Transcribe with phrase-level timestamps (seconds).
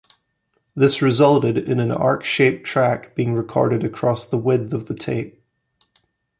[0.75, 5.39] This resulted in an arc-shaped track being recorded across the width of the tape.